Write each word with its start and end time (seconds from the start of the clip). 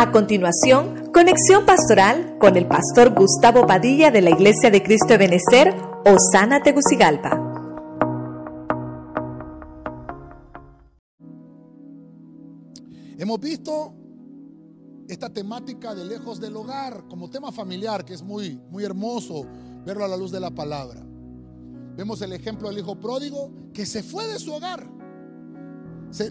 A 0.00 0.12
continuación, 0.12 1.10
conexión 1.12 1.66
pastoral 1.66 2.38
con 2.40 2.56
el 2.56 2.66
pastor 2.66 3.14
Gustavo 3.14 3.66
Padilla 3.66 4.10
de 4.10 4.22
la 4.22 4.30
Iglesia 4.30 4.70
de 4.70 4.82
Cristo 4.82 5.08
de 5.08 5.18
Benecer, 5.18 5.74
Osana 6.06 6.62
Tegucigalpa. 6.62 7.36
Hemos 13.18 13.40
visto 13.40 13.92
esta 15.06 15.28
temática 15.28 15.94
de 15.94 16.06
lejos 16.06 16.40
del 16.40 16.56
hogar 16.56 17.06
como 17.06 17.28
tema 17.28 17.52
familiar 17.52 18.02
que 18.02 18.14
es 18.14 18.22
muy 18.22 18.58
muy 18.70 18.84
hermoso 18.84 19.46
verlo 19.84 20.06
a 20.06 20.08
la 20.08 20.16
luz 20.16 20.32
de 20.32 20.40
la 20.40 20.50
palabra. 20.50 21.02
Vemos 21.94 22.22
el 22.22 22.32
ejemplo 22.32 22.70
del 22.70 22.78
hijo 22.78 22.98
pródigo 22.98 23.52
que 23.74 23.84
se 23.84 24.02
fue 24.02 24.26
de 24.28 24.38
su 24.38 24.50
hogar. 24.54 24.98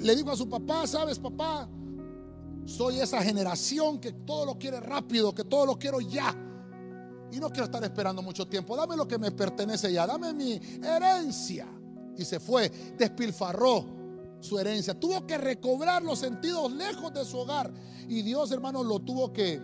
le 0.01 0.15
dijo 0.15 0.31
a 0.31 0.35
su 0.35 0.49
papá, 0.49 0.87
"¿Sabes, 0.87 1.19
papá? 1.19 1.69
Soy 2.69 2.99
esa 2.99 3.21
generación 3.23 3.99
que 3.99 4.13
todo 4.13 4.45
lo 4.45 4.59
quiere 4.59 4.79
rápido, 4.79 5.33
que 5.33 5.43
todo 5.43 5.65
lo 5.65 5.79
quiero 5.79 5.99
ya. 5.99 6.35
Y 7.31 7.39
no 7.39 7.49
quiero 7.49 7.65
estar 7.65 7.83
esperando 7.83 8.21
mucho 8.21 8.47
tiempo. 8.47 8.77
Dame 8.77 8.95
lo 8.95 9.07
que 9.07 9.17
me 9.17 9.31
pertenece 9.31 9.91
ya. 9.91 10.05
Dame 10.05 10.33
mi 10.33 10.59
herencia. 10.83 11.67
Y 12.15 12.23
se 12.23 12.39
fue. 12.39 12.69
Despilfarró 12.95 13.85
su 14.39 14.59
herencia. 14.59 14.93
Tuvo 14.99 15.25
que 15.25 15.39
recobrar 15.39 16.03
los 16.03 16.19
sentidos 16.19 16.71
lejos 16.71 17.11
de 17.11 17.25
su 17.25 17.39
hogar. 17.39 17.73
Y 18.07 18.21
Dios, 18.21 18.51
hermano, 18.51 18.83
lo 18.83 18.99
tuvo 18.99 19.33
que, 19.33 19.59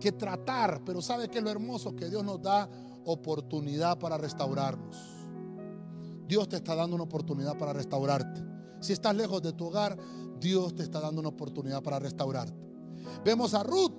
que 0.00 0.12
tratar. 0.12 0.82
Pero 0.82 1.02
¿sabe 1.02 1.28
qué 1.28 1.38
es 1.38 1.44
lo 1.44 1.50
hermoso? 1.50 1.94
Que 1.94 2.08
Dios 2.08 2.24
nos 2.24 2.40
da 2.40 2.68
oportunidad 3.04 3.98
para 3.98 4.16
restaurarnos. 4.16 4.96
Dios 6.26 6.48
te 6.48 6.56
está 6.56 6.74
dando 6.74 6.96
una 6.96 7.04
oportunidad 7.04 7.58
para 7.58 7.74
restaurarte. 7.74 8.42
Si 8.80 8.94
estás 8.94 9.14
lejos 9.14 9.42
de 9.42 9.52
tu 9.52 9.66
hogar, 9.66 9.96
Dios 10.44 10.74
te 10.74 10.82
está 10.82 11.00
dando 11.00 11.22
una 11.22 11.30
oportunidad 11.30 11.82
para 11.82 11.98
restaurarte. 11.98 12.54
Vemos 13.24 13.54
a 13.54 13.62
Ruth 13.62 13.92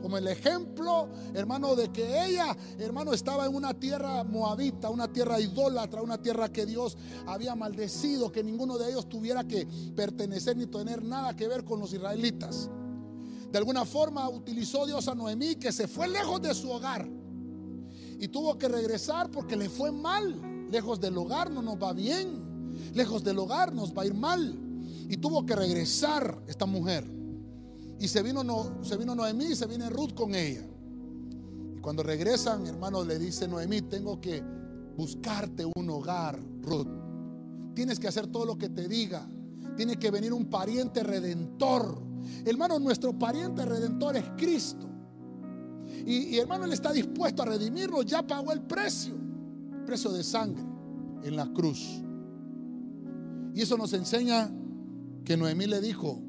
como 0.00 0.16
el 0.16 0.28
ejemplo, 0.28 1.08
hermano, 1.34 1.74
de 1.74 1.90
que 1.90 2.24
ella, 2.24 2.56
hermano, 2.78 3.12
estaba 3.12 3.46
en 3.46 3.54
una 3.56 3.74
tierra 3.74 4.22
moabita, 4.22 4.90
una 4.90 5.12
tierra 5.12 5.40
idólatra, 5.40 6.02
una 6.02 6.22
tierra 6.22 6.52
que 6.52 6.64
Dios 6.64 6.96
había 7.26 7.56
maldecido, 7.56 8.30
que 8.30 8.44
ninguno 8.44 8.78
de 8.78 8.90
ellos 8.90 9.08
tuviera 9.08 9.42
que 9.42 9.66
pertenecer 9.96 10.56
ni 10.56 10.68
tener 10.68 11.02
nada 11.02 11.34
que 11.34 11.48
ver 11.48 11.64
con 11.64 11.80
los 11.80 11.92
israelitas. 11.92 12.70
De 13.50 13.58
alguna 13.58 13.84
forma 13.84 14.28
utilizó 14.28 14.86
Dios 14.86 15.08
a 15.08 15.16
Noemí, 15.16 15.56
que 15.56 15.72
se 15.72 15.88
fue 15.88 16.06
lejos 16.06 16.40
de 16.40 16.54
su 16.54 16.70
hogar 16.70 17.08
y 18.20 18.28
tuvo 18.28 18.56
que 18.56 18.68
regresar 18.68 19.32
porque 19.32 19.56
le 19.56 19.68
fue 19.68 19.90
mal. 19.90 20.68
Lejos 20.70 21.00
del 21.00 21.18
hogar 21.18 21.50
no 21.50 21.60
nos 21.60 21.76
va 21.76 21.92
bien, 21.92 22.92
lejos 22.94 23.24
del 23.24 23.38
hogar 23.38 23.72
nos 23.72 23.92
va 23.92 24.02
a 24.02 24.06
ir 24.06 24.14
mal. 24.14 24.67
Y 25.08 25.16
tuvo 25.16 25.44
que 25.46 25.56
regresar 25.56 26.42
esta 26.46 26.66
mujer. 26.66 27.04
Y 27.98 28.08
se 28.08 28.22
vino, 28.22 28.44
no, 28.44 28.84
se 28.84 28.96
vino 28.96 29.14
Noemí 29.14 29.54
se 29.54 29.66
viene 29.66 29.88
Ruth 29.90 30.14
con 30.14 30.34
ella. 30.34 30.64
Y 31.76 31.80
cuando 31.80 32.02
regresan, 32.02 32.66
hermano, 32.66 33.04
le 33.04 33.18
dice 33.18 33.48
Noemí, 33.48 33.82
tengo 33.82 34.20
que 34.20 34.42
buscarte 34.96 35.64
un 35.64 35.90
hogar, 35.90 36.38
Ruth. 36.62 36.88
Tienes 37.74 37.98
que 37.98 38.08
hacer 38.08 38.26
todo 38.26 38.44
lo 38.44 38.58
que 38.58 38.68
te 38.68 38.86
diga. 38.86 39.26
Tiene 39.76 39.98
que 39.98 40.10
venir 40.10 40.32
un 40.32 40.46
pariente 40.46 41.02
redentor. 41.02 42.02
Hermano, 42.44 42.78
nuestro 42.78 43.18
pariente 43.18 43.64
redentor 43.64 44.16
es 44.16 44.24
Cristo. 44.36 44.86
Y, 46.04 46.34
y, 46.34 46.38
hermano, 46.38 46.64
Él 46.64 46.72
está 46.72 46.92
dispuesto 46.92 47.42
a 47.42 47.46
redimirnos. 47.46 48.04
Ya 48.04 48.26
pagó 48.26 48.52
el 48.52 48.60
precio. 48.62 49.14
precio 49.86 50.10
de 50.10 50.22
sangre 50.22 50.62
en 51.22 51.36
la 51.36 51.46
cruz. 51.52 52.02
Y 53.54 53.62
eso 53.62 53.76
nos 53.76 53.92
enseña 53.92 54.50
que 55.28 55.36
Noemí 55.36 55.66
le 55.66 55.82
dijo 55.82 56.22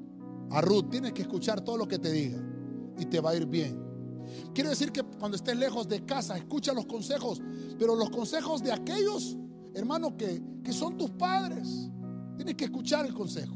a 0.52 0.60
Ruth, 0.60 0.90
tienes 0.90 1.14
que 1.14 1.22
escuchar 1.22 1.62
todo 1.62 1.78
lo 1.78 1.88
que 1.88 1.98
te 1.98 2.12
diga 2.12 2.38
y 2.98 3.06
te 3.06 3.22
va 3.22 3.30
a 3.30 3.36
ir 3.38 3.46
bien. 3.46 3.82
Quiere 4.54 4.72
decir 4.72 4.92
que 4.92 5.02
cuando 5.02 5.38
estés 5.38 5.56
lejos 5.56 5.88
de 5.88 6.04
casa, 6.04 6.36
escucha 6.36 6.74
los 6.74 6.86
consejos, 6.86 7.42
pero 7.78 7.96
los 7.96 8.10
consejos 8.10 8.62
de 8.62 8.74
aquellos, 8.74 9.38
hermanos, 9.74 10.16
que, 10.18 10.44
que 10.62 10.74
son 10.74 10.98
tus 10.98 11.12
padres. 11.12 11.90
Tienes 12.36 12.56
que 12.56 12.66
escuchar 12.66 13.06
el 13.06 13.14
consejo. 13.14 13.56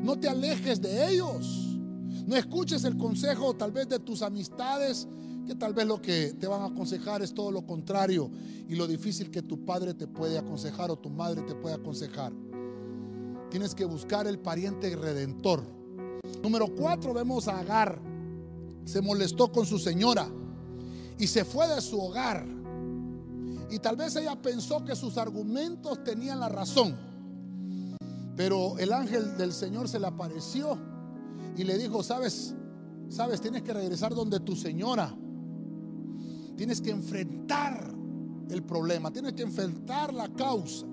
No 0.00 0.20
te 0.20 0.28
alejes 0.28 0.80
de 0.80 1.10
ellos. 1.10 1.80
No 2.24 2.36
escuches 2.36 2.84
el 2.84 2.96
consejo 2.96 3.56
tal 3.56 3.72
vez 3.72 3.88
de 3.88 3.98
tus 3.98 4.22
amistades, 4.22 5.08
que 5.48 5.56
tal 5.56 5.74
vez 5.74 5.84
lo 5.84 6.00
que 6.00 6.34
te 6.34 6.46
van 6.46 6.62
a 6.62 6.66
aconsejar 6.66 7.22
es 7.22 7.34
todo 7.34 7.50
lo 7.50 7.66
contrario 7.66 8.30
y 8.68 8.76
lo 8.76 8.86
difícil 8.86 9.32
que 9.32 9.42
tu 9.42 9.64
padre 9.64 9.94
te 9.94 10.06
puede 10.06 10.38
aconsejar 10.38 10.92
o 10.92 10.96
tu 10.96 11.10
madre 11.10 11.42
te 11.42 11.56
puede 11.56 11.74
aconsejar. 11.74 12.32
Tienes 13.56 13.74
que 13.74 13.86
buscar 13.86 14.26
el 14.26 14.38
pariente 14.38 14.94
redentor. 14.94 15.62
Número 16.42 16.66
cuatro, 16.76 17.14
vemos 17.14 17.48
a 17.48 17.58
Agar. 17.58 17.98
Se 18.84 19.00
molestó 19.00 19.50
con 19.50 19.64
su 19.64 19.78
señora 19.78 20.28
y 21.18 21.26
se 21.26 21.42
fue 21.42 21.66
de 21.66 21.80
su 21.80 21.98
hogar. 21.98 22.46
Y 23.70 23.78
tal 23.78 23.96
vez 23.96 24.14
ella 24.16 24.36
pensó 24.36 24.84
que 24.84 24.94
sus 24.94 25.16
argumentos 25.16 26.04
tenían 26.04 26.38
la 26.38 26.50
razón. 26.50 26.94
Pero 28.36 28.78
el 28.78 28.92
ángel 28.92 29.38
del 29.38 29.54
Señor 29.54 29.88
se 29.88 30.00
le 30.00 30.06
apareció 30.06 30.76
y 31.56 31.64
le 31.64 31.78
dijo, 31.78 32.02
sabes, 32.02 32.54
sabes, 33.08 33.40
tienes 33.40 33.62
que 33.62 33.72
regresar 33.72 34.14
donde 34.14 34.38
tu 34.40 34.54
señora. 34.54 35.16
Tienes 36.58 36.82
que 36.82 36.90
enfrentar 36.90 37.90
el 38.50 38.62
problema, 38.64 39.10
tienes 39.10 39.32
que 39.32 39.44
enfrentar 39.44 40.12
la 40.12 40.28
causa. 40.28 40.86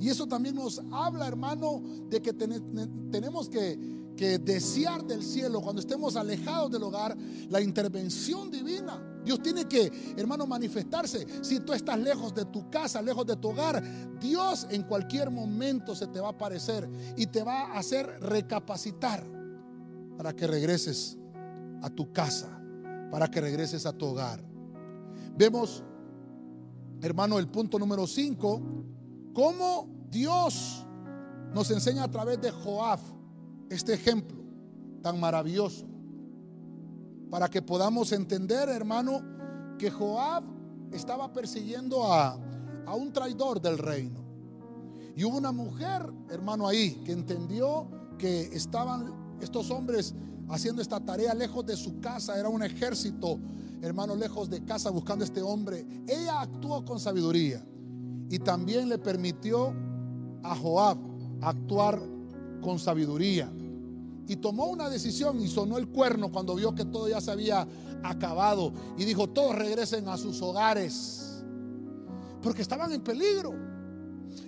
Y 0.00 0.08
eso 0.08 0.26
también 0.26 0.54
nos 0.54 0.80
habla, 0.92 1.26
hermano, 1.26 1.82
de 2.08 2.22
que 2.22 2.32
tenemos 2.32 3.48
que, 3.48 3.98
desear 4.40 5.04
del 5.04 5.22
cielo, 5.22 5.60
cuando 5.60 5.80
estemos 5.80 6.16
alejados 6.16 6.72
del 6.72 6.82
hogar, 6.82 7.16
la 7.50 7.60
intervención 7.60 8.50
divina. 8.50 9.00
Dios 9.24 9.40
tiene 9.42 9.66
que, 9.66 10.14
hermano, 10.16 10.46
manifestarse. 10.46 11.26
Si 11.42 11.60
tú 11.60 11.72
estás 11.72 11.98
lejos 11.98 12.34
de 12.34 12.44
tu 12.46 12.68
casa, 12.68 13.00
lejos 13.00 13.26
de 13.26 13.36
tu 13.36 13.50
hogar, 13.50 13.80
Dios 14.18 14.66
en 14.70 14.82
cualquier 14.82 15.30
momento 15.30 15.94
se 15.94 16.08
te 16.08 16.20
va 16.20 16.28
a 16.28 16.32
aparecer 16.32 16.88
y 17.16 17.26
te 17.26 17.42
va 17.42 17.72
a 17.72 17.78
hacer 17.78 18.06
recapacitar 18.20 19.24
para 20.16 20.34
que 20.34 20.46
regreses 20.48 21.16
a 21.82 21.90
tu 21.90 22.12
casa, 22.12 22.60
para 23.10 23.28
que 23.28 23.40
regreses 23.40 23.86
a 23.86 23.92
tu 23.92 24.06
hogar. 24.06 24.42
Vemos, 25.36 25.84
hermano, 27.00 27.38
el 27.38 27.46
punto 27.48 27.78
número 27.78 28.06
5 28.06 28.62
cómo 29.38 29.86
Dios 30.10 30.84
nos 31.54 31.70
enseña 31.70 32.02
a 32.02 32.10
través 32.10 32.40
de 32.40 32.50
Joab 32.50 32.98
este 33.70 33.94
ejemplo 33.94 34.36
tan 35.00 35.20
maravilloso. 35.20 35.86
Para 37.30 37.48
que 37.48 37.62
podamos 37.62 38.10
entender, 38.10 38.68
hermano, 38.68 39.22
que 39.78 39.92
Joab 39.92 40.42
estaba 40.90 41.32
persiguiendo 41.32 42.12
a, 42.12 42.36
a 42.84 42.94
un 42.96 43.12
traidor 43.12 43.60
del 43.60 43.78
reino. 43.78 44.18
Y 45.14 45.22
hubo 45.22 45.36
una 45.36 45.52
mujer, 45.52 46.12
hermano, 46.30 46.66
ahí 46.66 47.00
que 47.04 47.12
entendió 47.12 47.86
que 48.18 48.40
estaban 48.40 49.36
estos 49.40 49.70
hombres 49.70 50.16
haciendo 50.48 50.82
esta 50.82 50.98
tarea 50.98 51.32
lejos 51.32 51.64
de 51.64 51.76
su 51.76 52.00
casa. 52.00 52.36
Era 52.36 52.48
un 52.48 52.64
ejército, 52.64 53.38
hermano, 53.82 54.16
lejos 54.16 54.50
de 54.50 54.64
casa 54.64 54.90
buscando 54.90 55.22
a 55.22 55.26
este 55.26 55.42
hombre. 55.42 55.86
Ella 56.08 56.40
actuó 56.40 56.84
con 56.84 56.98
sabiduría 56.98 57.64
y 58.30 58.38
también 58.38 58.88
le 58.88 58.98
permitió 58.98 59.74
a 60.42 60.54
Joab 60.54 60.98
actuar 61.40 62.00
con 62.60 62.78
sabiduría. 62.78 63.50
Y 64.26 64.36
tomó 64.36 64.66
una 64.66 64.90
decisión 64.90 65.40
y 65.40 65.48
sonó 65.48 65.78
el 65.78 65.88
cuerno 65.88 66.30
cuando 66.30 66.54
vio 66.54 66.74
que 66.74 66.84
todo 66.84 67.08
ya 67.08 67.20
se 67.20 67.30
había 67.30 67.66
acabado. 68.02 68.72
Y 68.98 69.04
dijo, 69.04 69.28
todos 69.28 69.54
regresen 69.54 70.08
a 70.08 70.18
sus 70.18 70.42
hogares. 70.42 71.42
Porque 72.42 72.60
estaban 72.60 72.92
en 72.92 73.00
peligro. 73.00 73.54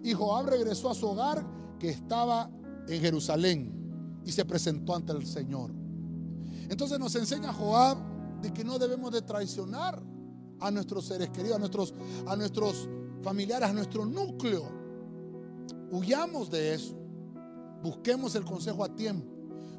Y 0.04 0.12
Joab 0.12 0.46
regresó 0.46 0.90
a 0.90 0.94
su 0.94 1.06
hogar 1.06 1.46
que 1.78 1.88
estaba 1.88 2.50
en 2.88 3.00
Jerusalén. 3.00 4.20
Y 4.26 4.32
se 4.32 4.44
presentó 4.44 4.94
ante 4.94 5.12
el 5.12 5.26
Señor. 5.26 5.70
Entonces 6.68 6.98
nos 6.98 7.14
enseña 7.14 7.52
Joab 7.52 7.96
de 8.42 8.52
que 8.52 8.64
no 8.64 8.78
debemos 8.78 9.10
de 9.12 9.22
traicionar 9.22 10.02
a 10.60 10.70
nuestros 10.70 11.06
seres 11.06 11.30
queridos, 11.30 11.56
a 11.56 11.58
nuestros, 11.58 11.94
a 12.26 12.36
nuestros 12.36 12.86
familiares, 13.22 13.68
a 13.68 13.72
nuestro 13.72 14.04
núcleo. 14.04 14.64
Huyamos 15.90 16.50
de 16.50 16.74
eso. 16.74 16.96
Busquemos 17.82 18.34
el 18.34 18.44
consejo 18.44 18.84
a 18.84 18.94
tiempo. 18.94 19.26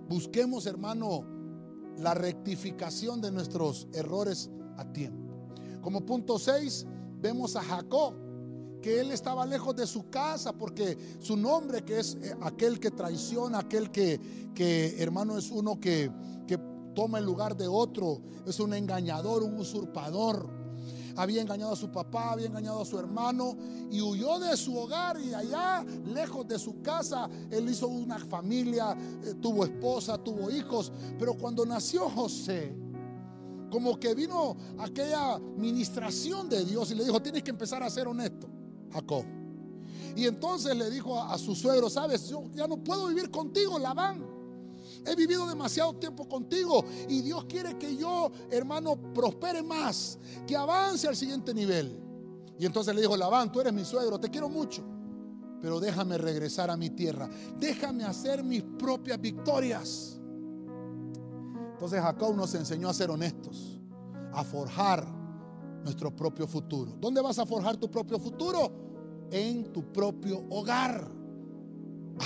Busquemos, 0.08 0.66
hermano, 0.66 1.26
la 1.98 2.14
rectificación 2.14 3.22
de 3.22 3.32
nuestros 3.32 3.88
errores 3.94 4.50
a 4.78 4.92
tiempo. 4.92 5.34
Como 5.82 6.06
punto 6.06 6.38
6, 6.38 6.86
vemos 7.20 7.56
a 7.56 7.62
Jacob, 7.62 8.14
que 8.82 9.00
él 9.00 9.12
estaba 9.12 9.46
lejos 9.46 9.76
de 9.76 9.86
su 9.86 10.10
casa 10.10 10.54
porque 10.54 10.98
su 11.20 11.38
nombre, 11.38 11.84
que 11.84 12.00
es 12.00 12.16
eh, 12.16 12.36
aquel 12.42 12.80
que 12.80 12.92
traiciona, 12.92 13.60
aquel 13.60 13.92
que, 13.92 14.20
que 14.56 15.02
hermano, 15.02 15.38
es 15.38 15.52
uno 15.52 15.80
que, 15.80 16.12
que 16.48 16.60
toma 16.96 17.20
el 17.20 17.26
lugar 17.26 17.56
de 17.56 17.68
otro, 17.68 18.22
es 18.46 18.60
un 18.60 18.74
engañador, 18.74 19.44
un 19.44 19.60
usurpador. 19.60 20.61
Había 21.16 21.42
engañado 21.42 21.74
a 21.74 21.76
su 21.76 21.92
papá, 21.92 22.32
había 22.32 22.48
engañado 22.48 22.82
a 22.82 22.86
su 22.86 22.98
hermano 22.98 23.56
y 23.90 24.02
huyó 24.02 24.40
de 24.40 24.56
su 24.58 24.78
hogar 24.78 25.20
y 25.20 25.34
allá, 25.34 25.84
lejos 26.06 26.48
de 26.48 26.60
su 26.60 26.82
casa, 26.82 27.30
él 27.50 27.70
hizo 27.70 27.88
una 27.88 28.20
familia, 28.20 28.98
eh, 29.24 29.36
tuvo 29.42 29.66
esposa, 29.66 30.18
tuvo 30.18 30.50
hijos, 30.52 30.92
pero 31.18 31.34
cuando 31.34 31.66
nació 31.66 32.10
José, 32.10 32.76
como 33.70 34.00
que 34.00 34.14
vino 34.14 34.58
aquella 34.80 35.40
ministración 35.40 36.50
de 36.50 36.66
Dios 36.66 36.92
y 36.92 36.96
le 36.96 37.06
dijo, 37.06 37.22
tienes 37.22 37.44
que 37.44 37.52
empezar 37.52 37.82
a 37.84 37.90
ser 37.90 38.08
honesto, 38.08 38.48
Jacob. 38.92 39.26
Y 40.16 40.26
entonces 40.26 40.76
le 40.76 40.90
dijo 40.90 41.18
a, 41.18 41.34
a 41.34 41.38
su 41.38 41.56
suegro, 41.56 41.90
sabes, 41.90 42.28
yo 42.28 42.44
ya 42.54 42.68
no 42.68 42.78
puedo 42.78 43.08
vivir 43.08 43.32
contigo, 43.32 43.80
Labán. 43.80 44.41
He 45.06 45.16
vivido 45.16 45.48
demasiado 45.48 45.94
tiempo 45.96 46.28
contigo 46.28 46.86
y 47.10 47.22
Dios 47.22 47.46
quiere 47.46 47.78
que 47.78 47.96
yo, 47.96 48.32
hermano, 48.52 48.96
prospere 49.14 49.64
más, 49.64 50.20
que 50.46 50.56
avance 50.56 51.08
al 51.08 51.16
siguiente 51.16 51.54
nivel. 51.54 52.00
Y 52.60 52.66
entonces 52.66 52.94
le 52.94 53.02
dijo, 53.02 53.18
Labán, 53.18 53.52
tú 53.52 53.60
eres 53.60 53.74
mi 53.74 53.84
suegro, 53.84 54.20
te 54.20 54.30
quiero 54.30 54.48
mucho, 54.48 54.84
pero 55.62 55.80
déjame 55.80 56.18
regresar 56.18 56.70
a 56.70 56.78
mi 56.78 56.92
tierra, 56.92 57.30
déjame 57.58 58.04
hacer 58.04 58.44
mis 58.44 58.62
propias 58.62 59.20
victorias. 59.20 60.20
Entonces 61.74 62.00
Jacob 62.00 62.36
nos 62.36 62.54
enseñó 62.54 62.90
a 62.90 62.94
ser 62.94 63.10
honestos, 63.10 63.80
a 64.34 64.44
forjar 64.44 65.08
nuestro 65.84 66.16
propio 66.16 66.46
futuro. 66.46 66.96
¿Dónde 67.00 67.22
vas 67.22 67.40
a 67.40 67.46
forjar 67.46 67.78
tu 67.78 67.90
propio 67.90 68.20
futuro? 68.20 68.72
En 69.32 69.74
tu 69.74 69.92
propio 69.92 70.44
hogar. 70.50 71.10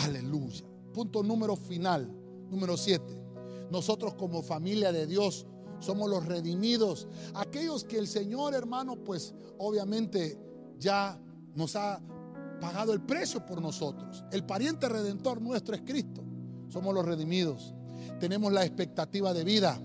Aleluya. 0.03 0.65
Punto 0.93 1.23
número 1.23 1.55
final, 1.55 2.13
número 2.49 2.77
siete. 2.77 3.19
Nosotros 3.69 4.15
como 4.15 4.41
familia 4.41 4.91
de 4.91 5.07
Dios 5.07 5.45
somos 5.79 6.09
los 6.09 6.25
redimidos. 6.25 7.07
Aquellos 7.33 7.83
que 7.83 7.97
el 7.97 8.07
Señor 8.07 8.53
hermano 8.53 9.03
pues 9.03 9.33
obviamente 9.57 10.39
ya 10.77 11.19
nos 11.55 11.75
ha 11.75 12.01
pagado 12.59 12.93
el 12.93 13.01
precio 13.01 13.45
por 13.45 13.61
nosotros. 13.61 14.23
El 14.31 14.45
pariente 14.45 14.87
redentor 14.87 15.41
nuestro 15.41 15.75
es 15.75 15.81
Cristo. 15.81 16.23
Somos 16.69 16.93
los 16.93 17.05
redimidos 17.05 17.73
tenemos 18.19 18.51
la 18.51 18.65
expectativa 18.65 19.33
de 19.33 19.43
vida. 19.43 19.79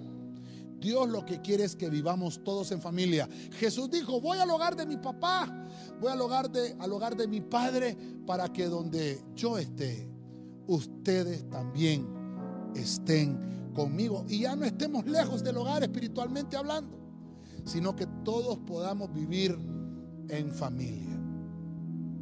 Dios 0.78 1.08
lo 1.10 1.26
que 1.26 1.40
quiere 1.40 1.64
es 1.64 1.76
que 1.76 1.90
vivamos 1.90 2.42
todos 2.42 2.72
en 2.72 2.80
familia. 2.80 3.28
Jesús 3.52 3.90
dijo, 3.90 4.20
voy 4.20 4.38
al 4.38 4.50
hogar 4.50 4.76
de 4.76 4.86
mi 4.86 4.96
papá, 4.96 5.68
voy 6.00 6.10
al 6.10 6.20
hogar 6.20 6.50
de, 6.50 6.74
al 6.78 6.92
hogar 6.92 7.16
de 7.16 7.28
mi 7.28 7.42
padre, 7.42 7.96
para 8.26 8.50
que 8.50 8.66
donde 8.66 9.22
yo 9.34 9.58
esté, 9.58 10.08
ustedes 10.66 11.48
también 11.50 12.19
estén 12.75 13.72
conmigo. 13.75 14.25
Y 14.28 14.40
ya 14.40 14.56
no 14.56 14.64
estemos 14.64 15.06
lejos 15.06 15.43
del 15.43 15.56
hogar 15.56 15.82
espiritualmente 15.82 16.56
hablando, 16.56 16.99
sino 17.64 17.94
que 17.96 18.06
todos 18.25 18.58
podamos 18.58 19.12
vivir 19.12 19.58
en 20.28 20.50
familia. 20.52 21.19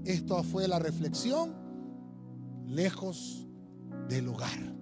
Esto 0.05 0.43
fue 0.43 0.67
la 0.69 0.79
reflexión 0.79 1.55
lejos 2.67 3.47
del 4.09 4.29
hogar. 4.29 4.78